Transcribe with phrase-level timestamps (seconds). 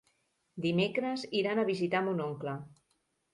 [0.63, 2.57] Dimecres iran a visitar mon oncle.